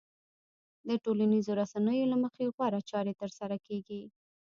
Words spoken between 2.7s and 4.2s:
چارې ترسره کېږي.